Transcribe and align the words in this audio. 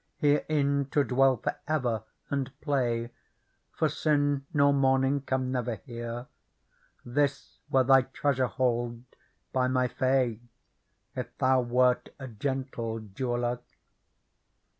Herein 0.17 0.87
to 0.89 1.03
dwell 1.03 1.37
for 1.37 1.57
ever 1.67 2.01
and 2.31 2.49
play; 2.59 3.11
For 3.71 3.87
sin 3.87 4.47
nor 4.51 4.73
mourning 4.73 5.21
come 5.21 5.51
never 5.51 5.75
here; 5.75 6.25
This 7.05 7.59
were 7.69 7.83
thy 7.83 8.01
treasure 8.01 8.47
hold, 8.47 9.03
by 9.53 9.67
my 9.67 9.87
fay, 9.87 10.39
If 11.15 11.37
thou 11.37 11.61
wert 11.61 12.09
a 12.17 12.27
gentle 12.27 12.97
jeweller. 13.13 13.59